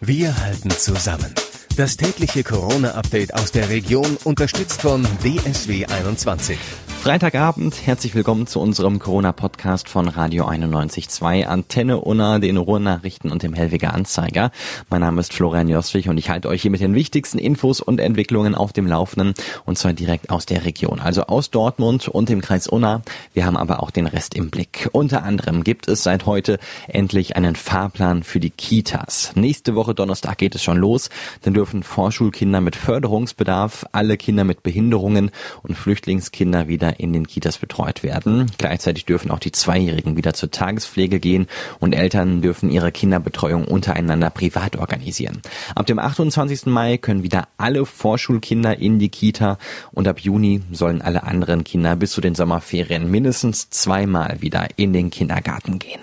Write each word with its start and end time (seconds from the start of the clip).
Wir 0.00 0.36
halten 0.44 0.70
zusammen. 0.70 1.34
Das 1.76 1.96
tägliche 1.96 2.44
Corona-Update 2.44 3.34
aus 3.34 3.50
der 3.50 3.68
Region 3.68 4.16
unterstützt 4.22 4.82
von 4.82 5.02
DSW 5.24 5.86
21. 5.86 6.56
Freitagabend, 7.00 7.86
herzlich 7.86 8.14
willkommen 8.16 8.48
zu 8.48 8.60
unserem 8.60 8.98
Corona-Podcast 8.98 9.88
von 9.88 10.08
Radio 10.08 10.46
91.2, 10.46 11.44
Antenne 11.44 12.00
Unna, 12.00 12.40
den 12.40 12.56
Ruhrnachrichten 12.56 13.30
und 13.30 13.44
dem 13.44 13.54
Hellwiger 13.54 13.94
Anzeiger. 13.94 14.50
Mein 14.90 15.00
Name 15.00 15.20
ist 15.20 15.32
Florian 15.32 15.68
Joswig 15.68 16.08
und 16.08 16.18
ich 16.18 16.28
halte 16.28 16.48
euch 16.48 16.60
hier 16.60 16.72
mit 16.72 16.80
den 16.80 16.96
wichtigsten 16.96 17.38
Infos 17.38 17.80
und 17.80 18.00
Entwicklungen 18.00 18.56
auf 18.56 18.72
dem 18.72 18.86
Laufenden 18.86 19.32
und 19.64 19.78
zwar 19.78 19.92
direkt 19.92 20.28
aus 20.28 20.44
der 20.44 20.64
Region, 20.64 20.98
also 20.98 21.22
aus 21.22 21.50
Dortmund 21.50 22.08
und 22.08 22.28
dem 22.28 22.42
Kreis 22.42 22.66
Unna. 22.66 23.00
Wir 23.32 23.46
haben 23.46 23.56
aber 23.56 23.82
auch 23.82 23.92
den 23.92 24.06
Rest 24.06 24.34
im 24.34 24.50
Blick. 24.50 24.90
Unter 24.92 25.22
anderem 25.22 25.64
gibt 25.64 25.88
es 25.88 26.02
seit 26.02 26.26
heute 26.26 26.58
endlich 26.88 27.36
einen 27.36 27.54
Fahrplan 27.54 28.24
für 28.24 28.40
die 28.40 28.50
Kitas. 28.50 29.32
Nächste 29.36 29.76
Woche 29.76 29.94
Donnerstag 29.94 30.36
geht 30.36 30.56
es 30.56 30.62
schon 30.62 30.76
los. 30.76 31.10
Dann 31.42 31.54
dürfen 31.54 31.84
Vorschulkinder 31.84 32.60
mit 32.60 32.76
Förderungsbedarf, 32.76 33.86
alle 33.92 34.16
Kinder 34.16 34.42
mit 34.42 34.64
Behinderungen 34.64 35.30
und 35.62 35.76
Flüchtlingskinder 35.76 36.66
wieder 36.68 36.87
Kinder 36.88 37.00
in 37.00 37.12
den 37.12 37.26
Kitas 37.26 37.58
betreut 37.58 38.02
werden. 38.02 38.50
Gleichzeitig 38.58 39.04
dürfen 39.04 39.30
auch 39.30 39.38
die 39.38 39.52
Zweijährigen 39.52 40.16
wieder 40.16 40.34
zur 40.34 40.50
Tagespflege 40.50 41.20
gehen 41.20 41.46
und 41.80 41.92
Eltern 41.92 42.42
dürfen 42.42 42.70
ihre 42.70 42.92
Kinderbetreuung 42.92 43.66
untereinander 43.66 44.30
privat 44.30 44.76
organisieren. 44.76 45.42
Ab 45.74 45.86
dem 45.86 45.98
28. 45.98 46.66
Mai 46.66 46.96
können 46.96 47.22
wieder 47.22 47.48
alle 47.56 47.84
Vorschulkinder 47.84 48.78
in 48.78 48.98
die 48.98 49.08
Kita 49.08 49.58
und 49.92 50.08
ab 50.08 50.20
Juni 50.20 50.62
sollen 50.72 51.02
alle 51.02 51.24
anderen 51.24 51.64
Kinder 51.64 51.96
bis 51.96 52.12
zu 52.12 52.20
den 52.20 52.34
Sommerferien 52.34 53.10
mindestens 53.10 53.70
zweimal 53.70 54.40
wieder 54.40 54.68
in 54.76 54.92
den 54.92 55.10
Kindergarten 55.10 55.78
gehen. 55.78 56.00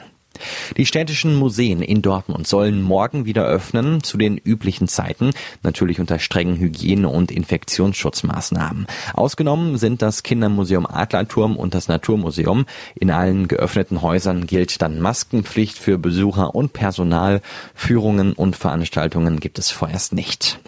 Die 0.78 0.86
städtischen 0.86 1.36
Museen 1.36 1.82
in 1.82 2.02
Dortmund 2.02 2.48
sollen 2.48 2.82
morgen 2.82 3.26
wieder 3.26 3.46
öffnen, 3.46 4.04
zu 4.04 4.18
den 4.18 4.38
üblichen 4.38 4.88
Zeiten, 4.88 5.32
natürlich 5.64 6.00
unter 6.00 6.20
strengen 6.20 6.58
Hygiene- 6.58 7.10
und 7.10 7.32
Infektionsschutzmaßnahmen. 7.32 8.88
Ausgenommen 9.14 9.78
sind 9.78 10.02
das 10.02 10.24
Kindermuseum 10.24 10.86
Adlerturm 10.86 11.56
und 11.56 11.74
das 11.74 11.88
Naturmuseum. 11.88 12.66
In 12.96 13.12
allen 13.12 13.48
geöffneten 13.48 14.02
Häusern 14.02 14.48
gilt 14.48 14.82
dann 14.82 15.00
Maskenpflicht 15.00 15.78
für 15.78 15.98
Besucher 15.98 16.56
und 16.56 16.74
Personal. 16.74 17.42
Führungen 17.74 18.34
und 18.34 18.56
Veranstaltungen 18.56 19.40
gibt 19.40 19.60
es 19.60 19.72
vorerst 19.72 20.14
nicht. 20.14 20.60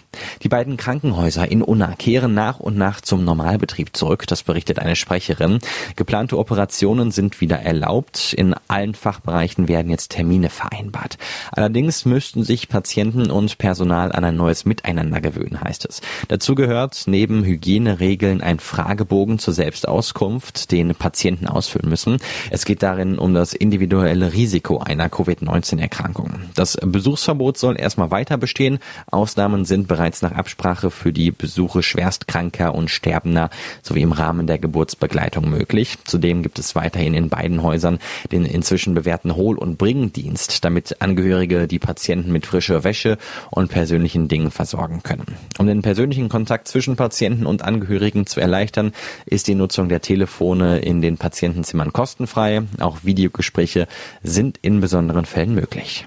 Die 0.42 0.48
beiden 0.48 0.76
Krankenhäuser 0.76 1.50
in 1.50 1.62
Unna 1.62 1.94
kehren 1.94 2.34
nach 2.34 2.60
und 2.60 2.76
nach 2.76 3.00
zum 3.00 3.24
Normalbetrieb 3.24 3.96
zurück, 3.96 4.26
das 4.26 4.42
berichtet 4.42 4.78
eine 4.78 4.96
Sprecherin. 4.96 5.58
Geplante 5.96 6.38
Operationen 6.38 7.10
sind 7.10 7.40
wieder 7.40 7.58
erlaubt. 7.60 8.32
In 8.32 8.54
allen 8.68 8.94
Fachbereichen 8.94 9.57
werden 9.66 9.90
jetzt 9.90 10.10
Termine 10.10 10.50
vereinbart. 10.50 11.18
Allerdings 11.50 12.04
müssten 12.04 12.44
sich 12.44 12.68
Patienten 12.68 13.30
und 13.30 13.58
Personal 13.58 14.12
an 14.12 14.24
ein 14.24 14.36
neues 14.36 14.64
Miteinander 14.64 15.20
gewöhnen, 15.20 15.60
heißt 15.60 15.86
es. 15.86 16.00
Dazu 16.28 16.54
gehört 16.54 17.04
neben 17.06 17.42
Hygieneregeln 17.44 18.40
ein 18.40 18.60
Fragebogen 18.60 19.38
zur 19.38 19.54
Selbstauskunft, 19.54 20.70
den 20.70 20.94
Patienten 20.94 21.48
ausfüllen 21.48 21.88
müssen. 21.88 22.18
Es 22.50 22.64
geht 22.64 22.82
darin 22.82 23.18
um 23.18 23.34
das 23.34 23.54
individuelle 23.54 24.32
Risiko 24.32 24.78
einer 24.78 25.08
Covid-19-Erkrankung. 25.08 26.34
Das 26.54 26.76
Besuchsverbot 26.80 27.56
soll 27.58 27.80
erstmal 27.80 28.10
weiter 28.10 28.36
bestehen. 28.36 28.78
Ausnahmen 29.10 29.64
sind 29.64 29.88
bereits 29.88 30.22
nach 30.22 30.32
Absprache 30.32 30.90
für 30.90 31.12
die 31.12 31.30
Besuche 31.30 31.82
schwerstkranker 31.82 32.74
und 32.74 32.90
Sterbender 32.90 33.50
sowie 33.82 34.02
im 34.02 34.12
Rahmen 34.12 34.46
der 34.46 34.58
Geburtsbegleitung 34.58 35.48
möglich. 35.48 35.96
Zudem 36.04 36.42
gibt 36.42 36.58
es 36.58 36.74
weiterhin 36.74 37.14
in 37.14 37.28
beiden 37.28 37.62
Häusern 37.62 37.98
den 38.32 38.44
inzwischen 38.44 38.94
bewährten 38.94 39.36
Hohl- 39.48 39.56
und 39.56 39.78
Bringdienst, 39.78 40.62
damit 40.62 41.00
Angehörige 41.00 41.66
die 41.66 41.78
Patienten 41.78 42.32
mit 42.32 42.44
frischer 42.44 42.84
Wäsche 42.84 43.16
und 43.50 43.70
persönlichen 43.70 44.28
Dingen 44.28 44.50
versorgen 44.50 45.02
können. 45.02 45.24
Um 45.58 45.66
den 45.66 45.80
persönlichen 45.80 46.28
Kontakt 46.28 46.68
zwischen 46.68 46.96
Patienten 46.96 47.46
und 47.46 47.62
Angehörigen 47.62 48.26
zu 48.26 48.40
erleichtern, 48.40 48.92
ist 49.24 49.48
die 49.48 49.54
Nutzung 49.54 49.88
der 49.88 50.02
Telefone 50.02 50.80
in 50.80 51.00
den 51.00 51.16
Patientenzimmern 51.16 51.94
kostenfrei. 51.94 52.62
Auch 52.78 53.04
Videogespräche 53.04 53.88
sind 54.22 54.58
in 54.60 54.82
besonderen 54.82 55.24
Fällen 55.24 55.54
möglich. 55.54 56.06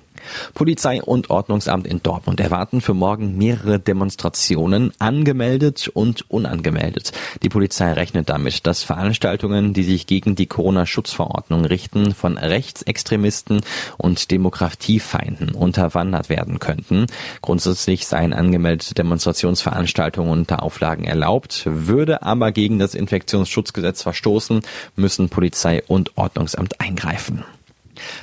Polizei 0.54 1.02
und 1.02 1.30
Ordnungsamt 1.30 1.88
in 1.88 2.04
Dortmund 2.04 2.40
erwarten 2.40 2.82
für 2.82 2.94
morgen 2.94 3.38
mehrere 3.38 3.80
Demonstrationen, 3.80 4.92
angemeldet 5.00 5.88
und 5.88 6.30
unangemeldet. 6.30 7.12
Die 7.44 7.50
Polizei 7.50 7.92
rechnet 7.94 8.30
damit, 8.30 8.66
dass 8.68 8.84
Veranstaltungen, 8.84 9.74
die 9.74 9.84
sich 9.84 10.08
gegen 10.08 10.36
die 10.36 10.46
Corona-Schutzverordnung 10.46 11.66
richten, 11.66 12.14
von 12.14 12.38
Rechtsextremisten 12.38 13.62
und 13.98 14.32
Demokratiefeinden 14.32 15.52
unterwandert 15.56 16.30
werden 16.30 16.60
könnten. 16.60 17.08
Grundsätzlich 17.42 18.08
seien 18.08 18.34
angemeldete 18.34 18.94
Demonstrationsveranstaltungen 18.94 20.32
unter 20.32 20.64
Auflagen 20.64 21.04
erlaubt, 21.04 21.64
würde 21.66 22.24
aber 22.24 22.52
gegen 22.52 22.80
das 22.80 22.96
Infektionsschutzgesetz 22.96 24.02
verstoßen, 24.02 24.62
müssen 24.96 25.30
Polizei 25.30 25.84
und 25.88 26.18
Ordnungsamt 26.18 26.80
eingreifen. 26.80 27.44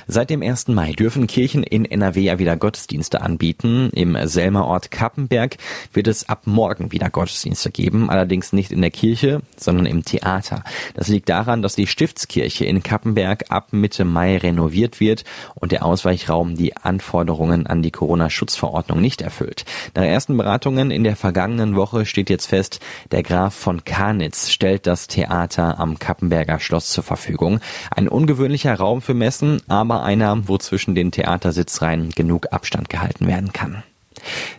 Seit 0.07 0.29
dem 0.29 0.41
1. 0.41 0.69
Mai 0.69 0.91
dürfen 0.93 1.27
Kirchen 1.27 1.63
in 1.63 1.85
NRW 1.85 2.21
ja 2.21 2.39
wieder 2.39 2.57
Gottesdienste 2.57 3.21
anbieten. 3.21 3.89
Im 3.93 4.17
Selmerort 4.27 4.91
Kappenberg 4.91 5.57
wird 5.93 6.07
es 6.07 6.27
ab 6.29 6.41
morgen 6.45 6.91
wieder 6.91 7.09
Gottesdienste 7.09 7.71
geben, 7.71 8.09
allerdings 8.09 8.53
nicht 8.53 8.71
in 8.71 8.81
der 8.81 8.91
Kirche, 8.91 9.41
sondern 9.57 9.85
im 9.85 10.05
Theater. 10.05 10.63
Das 10.95 11.07
liegt 11.07 11.29
daran, 11.29 11.61
dass 11.61 11.75
die 11.75 11.87
Stiftskirche 11.87 12.65
in 12.65 12.83
Kappenberg 12.83 13.45
ab 13.49 13.67
Mitte 13.71 14.05
Mai 14.05 14.37
renoviert 14.37 14.99
wird 14.99 15.23
und 15.55 15.71
der 15.71 15.85
Ausweichraum 15.85 16.55
die 16.55 16.75
Anforderungen 16.75 17.67
an 17.67 17.81
die 17.81 17.91
Corona-Schutzverordnung 17.91 19.01
nicht 19.01 19.21
erfüllt. 19.21 19.65
Nach 19.95 20.03
ersten 20.03 20.37
Beratungen 20.37 20.91
in 20.91 21.03
der 21.03 21.15
vergangenen 21.15 21.75
Woche 21.75 22.05
steht 22.05 22.29
jetzt 22.29 22.47
fest, 22.47 22.79
der 23.11 23.23
Graf 23.23 23.53
von 23.53 23.83
Karnitz 23.83 24.49
stellt 24.49 24.87
das 24.87 25.07
Theater 25.07 25.79
am 25.79 25.99
Kappenberger 25.99 26.59
Schloss 26.59 26.91
zur 26.91 27.03
Verfügung. 27.03 27.59
Ein 27.95 28.07
ungewöhnlicher 28.07 28.75
Raum 28.75 29.01
für 29.01 29.13
Messen, 29.13 29.61
aber 29.69 30.03
einer, 30.03 30.47
wo 30.47 30.57
zwischen 30.57 30.95
den 30.95 31.11
Theatersitzreihen 31.11 32.09
genug 32.09 32.51
Abstand 32.51 32.89
gehalten 32.89 33.27
werden 33.27 33.53
kann. 33.53 33.83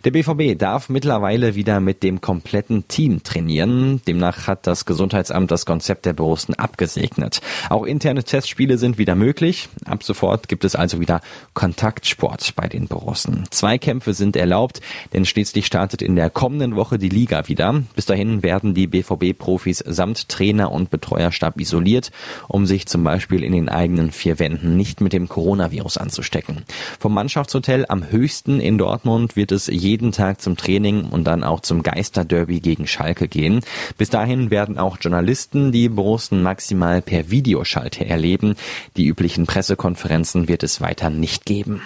Der 0.05 0.11
BVB 0.11 0.59
darf 0.59 0.89
mittlerweile 0.89 1.55
wieder 1.55 1.81
mit 1.81 2.03
dem 2.03 2.21
kompletten 2.21 2.89
Team 2.89 3.23
trainieren. 3.23 4.01
Demnach 4.07 4.47
hat 4.47 4.67
das 4.67 4.85
Gesundheitsamt 4.85 5.51
das 5.51 5.67
Konzept 5.67 6.07
der 6.07 6.13
Borussen 6.13 6.55
abgesegnet. 6.55 7.41
Auch 7.69 7.85
interne 7.85 8.25
Testspiele 8.25 8.79
sind 8.79 8.99
wieder 8.99 9.15
möglich. 9.15 9.69
Ab 9.85 10.03
sofort 10.03 10.49
gibt 10.49 10.65
es 10.65 10.75
also 10.75 11.01
wieder 11.01 11.21
Kontaktsport 11.55 12.55
bei 12.57 12.69
den 12.69 12.89
Borussen. 12.89 13.45
Zweikämpfe 13.51 14.15
sind 14.15 14.37
erlaubt, 14.37 14.81
denn 15.13 15.25
schließlich 15.25 15.67
startet 15.67 16.03
in 16.03 16.17
der 16.17 16.31
kommenden 16.31 16.77
Woche 16.77 16.99
die 16.99 17.09
Liga 17.09 17.49
wieder. 17.49 17.83
Bis 17.95 18.07
dahin 18.07 18.43
werden 18.43 18.75
die 18.75 18.87
BVB-Profis 18.87 19.85
samt 19.87 20.29
Trainer 20.29 20.73
und 20.73 20.91
Betreuerstab 20.91 21.61
isoliert, 21.61 22.11
um 22.49 22.67
sich 22.67 22.87
zum 22.87 23.05
Beispiel 23.05 23.43
in 23.43 23.53
den 23.53 23.69
eigenen 23.69 24.13
vier 24.13 24.39
Wänden 24.39 24.77
nicht 24.77 25.01
mit 25.01 25.13
dem 25.13 25.29
Coronavirus 25.29 25.99
anzustecken. 25.99 26.65
Vom 26.99 27.15
Mannschaftshotel 27.15 27.87
am 27.89 28.11
höchsten 28.11 28.61
in 28.61 28.79
Dortmund 28.79 29.37
wird 29.37 29.50
es 29.53 29.67
jeden 29.67 30.13
Tag 30.13 30.41
zum 30.41 30.57
Training 30.57 31.05
und 31.05 31.25
dann 31.25 31.45
auch 31.45 31.61
zum 31.61 31.83
Geisterderby 31.83 32.61
gegen 32.61 32.87
Schalke 32.87 33.29
gehen. 33.29 33.61
Bis 33.99 34.11
dahin 34.11 34.51
werden 34.51 34.79
auch 34.79 34.99
Journalisten 35.01 35.73
die 35.73 35.89
Borussen 35.89 36.43
maximal 36.43 37.03
per 37.03 37.31
Videoschalte 37.31 38.07
erleben. 38.07 38.55
Die 38.97 39.07
üblichen 39.07 39.47
Pressekonferenzen 39.47 40.49
wird 40.49 40.63
es 40.63 40.81
weiter 40.81 41.11
nicht 41.11 41.45
geben. 41.45 41.83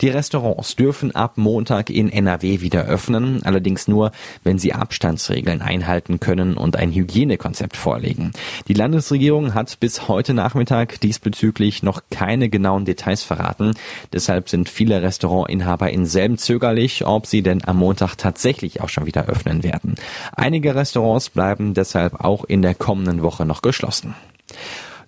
Die 0.00 0.08
Restaurants 0.08 0.76
dürfen 0.76 1.14
ab 1.14 1.34
Montag 1.36 1.90
in 1.90 2.10
NRW 2.10 2.60
wieder 2.60 2.84
öffnen, 2.84 3.42
allerdings 3.44 3.88
nur, 3.88 4.12
wenn 4.42 4.58
sie 4.58 4.72
Abstandsregeln 4.72 5.62
einhalten 5.62 6.20
können 6.20 6.56
und 6.56 6.76
ein 6.76 6.92
Hygienekonzept 6.92 7.76
vorlegen. 7.76 8.32
Die 8.68 8.74
Landesregierung 8.74 9.54
hat 9.54 9.78
bis 9.80 10.08
heute 10.08 10.34
Nachmittag 10.34 11.00
diesbezüglich 11.00 11.82
noch 11.82 12.02
keine 12.10 12.48
genauen 12.48 12.84
Details 12.84 13.22
verraten. 13.22 13.74
Deshalb 14.12 14.48
sind 14.48 14.68
viele 14.68 15.02
Restaurantinhaber 15.02 15.90
in 15.90 16.06
selben 16.06 16.38
zögerlich, 16.38 17.06
ob 17.06 17.26
sie 17.26 17.42
denn 17.42 17.64
am 17.64 17.78
Montag 17.78 18.16
tatsächlich 18.16 18.80
auch 18.80 18.88
schon 18.88 19.06
wieder 19.06 19.26
öffnen 19.26 19.62
werden. 19.62 19.94
Einige 20.34 20.74
Restaurants 20.74 21.30
bleiben 21.30 21.74
deshalb 21.74 22.20
auch 22.24 22.44
in 22.44 22.62
der 22.62 22.74
kommenden 22.74 23.22
Woche 23.22 23.46
noch 23.46 23.62
geschlossen. 23.62 24.14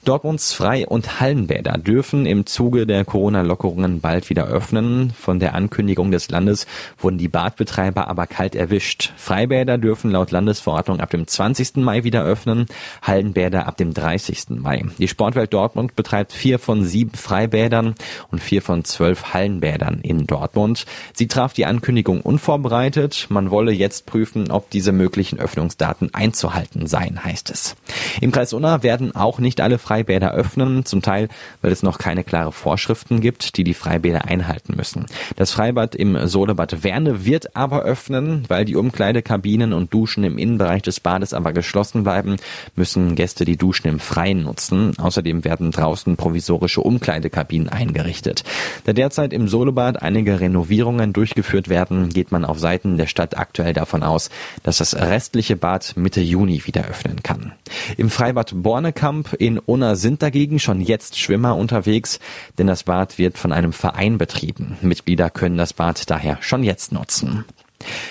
Dortmunds 0.05 0.53
Frei- 0.53 0.87
und 0.87 1.19
Hallenbäder 1.19 1.79
dürfen 1.79 2.27
im 2.27 2.45
Zuge 2.45 2.87
der 2.87 3.07
Corona-Lockerungen 3.07 4.03
bald 4.03 4.29
wieder 4.29 4.47
öffnen. 4.47 5.15
Von 5.19 5.41
der 5.41 5.55
Ankündigung 5.55 6.11
des 6.11 6.29
Landes 6.29 6.67
wurden 6.99 7.17
die 7.17 7.29
Badbetreiber 7.29 8.07
aber 8.09 8.27
kalt 8.27 8.55
erwischt. 8.55 9.15
Freibäder 9.17 9.79
dürfen 9.79 10.11
laut 10.11 10.31
Landesverordnung 10.31 11.01
ab 11.01 11.09
dem 11.09 11.27
20. 11.27 11.77
Mai 11.77 12.05
wieder 12.05 12.23
öffnen, 12.23 12.67
Hallenbäder 13.01 13.67
ab 13.67 13.79
dem 13.79 13.95
30. 13.95 14.51
Mai. 14.51 14.85
Die 14.99 15.09
Sportwelt 15.09 15.55
Dortmund 15.55 15.97
betreibt 15.97 16.33
vier 16.33 16.59
von 16.59 16.85
sieben 16.85 17.15
Freibädern 17.17 17.95
und 18.31 18.43
vier 18.43 18.61
von 18.61 18.85
zwölf 18.85 19.33
Hallenbädern 19.33 20.01
in 20.03 20.27
Dortmund. 20.27 20.85
Sie 21.15 21.29
traf 21.29 21.55
die 21.55 21.65
Ankündigung 21.65 22.21
unvorbereitet. 22.21 23.27
Man 23.31 23.51
wolle 23.51 23.73
jetzt 23.73 24.05
prüfen, 24.05 24.51
ob 24.51 24.69
diese 24.69 24.93
möglichen 24.93 25.39
Öffnungsdaten 25.39 26.13
einzuhalten 26.13 26.87
seien, 26.87 27.25
heißt 27.25 27.51
es. 27.51 27.75
Im 28.21 28.33
Kreis 28.33 28.53
Unna 28.53 28.83
werden 28.83 29.17
auch 29.17 29.39
nicht 29.39 29.63
alle 29.63 29.79
Freibäder 29.79 29.94
Freibäder 29.95 30.33
öffnen, 30.33 30.85
zum 30.85 31.03
Teil, 31.03 31.29
weil 31.63 31.71
es 31.71 31.85
noch 31.85 31.99
keine 31.99 32.25
klare 32.25 32.51
Vorschriften 32.51 33.21
gibt, 33.21 33.57
die 33.57 33.63
die 33.63 33.75
Freibäder 33.75 34.25
einhalten 34.25 34.75
müssen. 34.77 35.07
Das 35.37 35.53
Freibad 35.53 35.95
im 35.95 36.27
Solebad 36.27 36.83
Werne 36.83 37.25
wird 37.25 37.55
aber 37.55 37.83
öffnen, 37.83 38.45
weil 38.49 38.65
die 38.65 38.75
Umkleidekabinen 38.75 39.73
und 39.73 39.95
Duschen 39.95 40.25
im 40.25 40.37
Innenbereich 40.37 40.83
des 40.83 40.99
Bades 40.99 41.33
aber 41.33 41.53
geschlossen 41.53 42.03
bleiben, 42.03 42.39
müssen 42.75 43.15
Gäste 43.15 43.45
die 43.45 43.57
Duschen 43.57 43.87
im 43.87 44.01
Freien 44.01 44.43
nutzen. 44.43 44.99
Außerdem 44.99 45.45
werden 45.45 45.71
draußen 45.71 46.17
provisorische 46.17 46.81
Umkleidekabinen 46.81 47.69
eingerichtet. 47.69 48.43
Da 48.87 48.93
derzeit 48.93 49.33
im 49.33 49.47
Solebad 49.47 50.03
einige 50.03 50.41
Renovierungen 50.41 51.13
durchgeführt 51.13 51.69
werden, 51.69 52.09
geht 52.09 52.33
man 52.33 52.45
auf 52.45 52.59
Seiten 52.59 52.97
der 52.97 53.07
Stadt 53.07 53.39
aktuell 53.39 53.75
davon 53.75 54.03
aus, 54.03 54.31
dass 54.65 54.79
das 54.79 54.97
restliche 54.97 55.55
Bad 55.55 55.97
Mitte 55.97 56.21
Juni 56.21 56.67
wieder 56.67 56.85
öffnen 56.85 57.23
kann. 57.23 57.53
Im 57.97 58.11
Freibad 58.11 58.51
Bornekamp 58.57 59.35
in 59.39 59.59
Unna 59.59 59.84
sind 59.93 60.23
dagegen 60.23 60.59
schon 60.59 60.81
jetzt 60.81 61.19
Schwimmer 61.19 61.57
unterwegs, 61.57 62.19
denn 62.59 62.67
das 62.67 62.85
Bad 62.85 63.19
wird 63.19 63.39
von 63.39 63.53
einem 63.53 63.73
Verein 63.73 64.19
betrieben. 64.19 64.79
Mitglieder 64.83 65.31
können 65.31 65.59
das 65.59 65.73
Bad 65.73 66.11
daher 66.11 66.39
schon 66.41 66.63
jetzt 66.63 66.93
nutzen. 66.93 67.45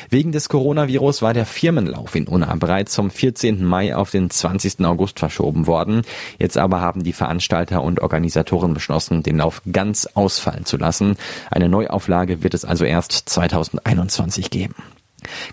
Wegen 0.09 0.31
des 0.31 0.49
Coronavirus 0.49 1.21
war 1.21 1.33
der 1.33 1.45
Firmenlauf 1.45 2.15
in 2.15 2.27
Unna 2.27 2.53
bereits 2.55 2.95
vom 2.95 3.09
14. 3.09 3.63
Mai 3.63 3.95
auf 3.95 4.11
den 4.11 4.29
20. 4.29 4.85
August 4.85 5.19
verschoben 5.19 5.67
worden. 5.67 6.03
Jetzt 6.37 6.57
aber 6.57 6.79
haben 6.79 7.03
die 7.03 7.13
Veranstalter 7.13 7.81
und 7.81 8.01
Organisatoren 8.01 8.73
beschlossen, 8.73 9.23
den 9.23 9.37
Lauf 9.37 9.61
ganz 9.71 10.07
ausfallen 10.13 10.65
zu 10.65 10.77
lassen. 10.77 11.15
Eine 11.49 11.69
Neuauflage 11.69 12.43
wird 12.43 12.53
es 12.53 12.65
also 12.65 12.85
erst 12.85 13.13
2021 13.13 14.49
geben. 14.49 14.75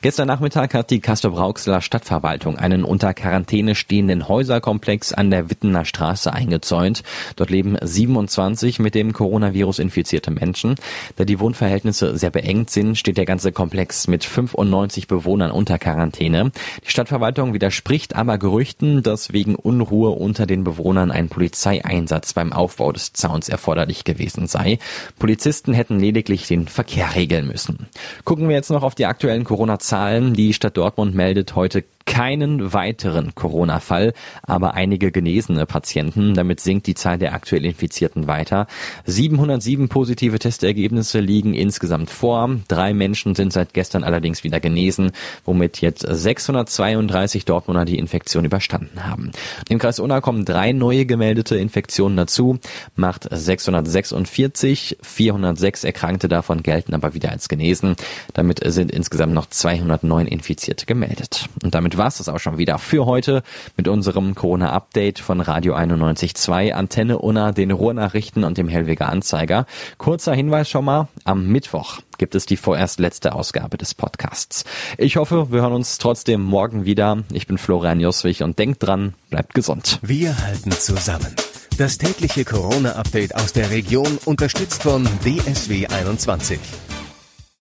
Gestern 0.03 0.29
Nachmittag 0.29 0.75
hat 0.75 0.91
die 0.91 1.01
Castrop-Rauxeler 1.01 1.81
Stadtverwaltung 1.81 2.57
einen 2.57 2.85
unter 2.85 3.15
Quarantäne 3.15 3.75
stehenden 3.75 4.29
Häuserkomplex 4.29 5.13
an 5.13 5.31
der 5.31 5.51
Wittener 5.51 5.85
Straße 5.85 6.33
eingezäunt. 6.33 7.03
Dort 7.37 7.51
leben 7.51 7.77
27 7.81 8.79
mit 8.79 8.95
dem 8.95 9.13
Coronavirus 9.13 9.79
infizierte 9.79 10.31
Menschen. 10.31 10.77
Da 11.17 11.25
die 11.25 11.41
Wohnverhältnisse 11.41 12.17
sehr 12.17 12.31
beengt 12.31 12.71
sind, 12.71 12.97
steht 12.97 13.17
der 13.17 13.25
ganze 13.25 13.53
Komplex 13.53 14.09
mit 14.09 14.25
95 14.25 15.07
Bewohnern 15.07 15.51
unter 15.51 15.79
Quarantäne. 15.79 16.51
Die 16.85 16.91
Stadtverwaltung 16.91 17.55
widerspricht 17.55 18.17
aber 18.17 18.39
Gerüchten, 18.39 19.03
dass 19.03 19.33
wegen 19.33 19.55
Unruhe 19.55 20.11
unter 20.11 20.47
den 20.47 20.65
Bewohnern 20.65 21.11
ein 21.11 21.29
Polizeieinsatz 21.29 22.33
beim 22.33 22.53
Aufbau 22.53 22.93
des 22.93 23.13
Zauns 23.13 23.49
erforderlich 23.49 24.05
gewesen 24.05 24.47
sei. 24.47 24.79
Polizisten 25.19 25.73
hätten 25.73 25.99
lediglich 26.01 26.49
den 26.49 26.69
Verkehr 26.69 27.15
regeln 27.15 27.47
müssen. 27.47 27.89
Gucken 28.25 28.49
wir 28.49 28.57
jetzt 28.57 28.71
noch 28.71 28.83
auf 28.83 28.95
die 28.95 29.07
aktuellen 29.07 29.45
Corona 29.45 29.60
Corona-Zahlen. 29.61 30.33
Die 30.33 30.55
Stadt 30.55 30.79
Dortmund 30.79 31.15
meldet 31.15 31.55
heute 31.55 31.85
keinen 32.07 32.73
weiteren 32.73 33.35
Corona-Fall, 33.35 34.13
aber 34.43 34.75
einige 34.75 35.11
genesene 35.13 35.67
Patienten. 35.67 36.35
Damit 36.35 36.61
sinkt 36.61 36.87
die 36.87 36.95
Zahl 36.95 37.19
der 37.19 37.35
aktuell 37.35 37.65
Infizierten 37.65 38.27
weiter. 38.27 38.67
707 39.07 39.89
positive 39.89 40.39
Testergebnisse 40.39 41.21
liegen 41.21 41.55
insgesamt 41.55 42.11
vor. 42.11 42.51
Drei 42.69 42.95
Menschen 42.95 43.35
sind 43.35 43.53
seit 43.53 43.75
gestern 43.75 44.05
allerdings 44.05 44.45
wieder 44.45 44.61
genesen, 44.61 45.13
womit 45.45 45.81
jetzt 45.81 46.07
632 46.09 47.45
Dortmunder 47.45 47.85
die 47.85 47.99
Infektion 47.99 48.45
überstanden 48.45 49.07
haben. 49.07 49.31
Im 49.69 49.79
Kreis 49.79 50.01
Unna 50.01 50.21
kommen 50.21 50.45
drei 50.45 50.73
neue 50.73 51.07
gemeldete 51.07 51.57
Infektionen 51.57 52.17
dazu, 52.17 52.59
macht 52.97 53.29
646, 53.31 54.99
406 55.03 55.85
Erkrankte 55.85 56.29
davon 56.29 56.63
gelten 56.63 56.95
aber 56.95 57.15
wieder 57.15 57.31
als 57.31 57.49
genesen. 57.49 57.97
Damit 58.35 58.61
sind 58.65 58.91
insgesamt 58.93 59.35
noch 59.35 59.47
209 59.47 60.27
Infizierte 60.27 60.87
gemeldet. 60.87 61.49
Und 61.63 61.75
damit 61.75 61.90
war 61.97 62.09
es 62.09 62.19
das 62.19 62.29
auch 62.29 62.39
schon 62.39 62.59
wieder 62.59 62.79
für 62.79 63.07
heute 63.07 63.43
mit 63.77 63.89
unserem 63.89 64.35
Corona-Update 64.35 65.19
von 65.19 65.41
Radio 65.41 65.75
91.2, 65.75 66.73
Antenne 66.73 67.19
Unna, 67.19 67.53
den 67.53 67.71
Ruhrnachrichten 67.71 68.45
und 68.45 68.59
dem 68.59 68.69
Hellweger 68.69 69.09
Anzeiger. 69.09 69.67
Kurzer 69.99 70.35
Hinweis 70.35 70.69
schon 70.69 70.85
mal, 70.85 71.09
am 71.25 71.47
Mittwoch 71.49 72.01
gibt 72.19 72.35
es 72.35 72.47
die 72.47 72.57
vorerst 72.57 73.01
letzte 73.01 73.35
Ausgabe 73.35 73.79
des 73.79 73.95
Podcasts. 73.95 74.65
Ich 74.99 75.17
hoffe, 75.17 75.51
wir 75.51 75.63
hören 75.63 75.73
uns 75.73 75.99
trotzdem 75.99 76.43
morgen 76.43 76.85
wieder. 76.85 77.25
Ich 77.33 77.47
bin 77.47 77.59
Florian 77.59 78.01
Joswig 78.01 78.43
und 78.43 78.59
denkt 78.59 78.83
dran, 78.83 79.15
bleibt 79.31 79.55
gesund. 79.55 79.99
Wir 80.03 80.37
halten 80.43 80.73
zusammen. 80.73 81.35
Das 81.79 81.97
tägliche 81.97 82.45
Corona-Update 82.45 83.35
aus 83.37 83.55
der 83.55 83.71
Region 83.71 84.19
unterstützt 84.27 84.83
von 84.83 85.09
DSW 85.25 85.87
21. 85.87 86.59